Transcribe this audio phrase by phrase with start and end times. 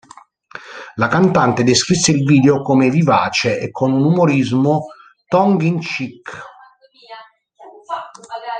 [0.95, 4.87] La cantante descrisse il video come vivace e con un umorismo
[5.27, 6.39] tongue-in-cheek.